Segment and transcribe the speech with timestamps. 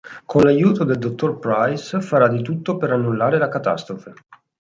[0.25, 4.13] Con l'aiuto del dottor Price farà di tutto per annullare la catastrofe.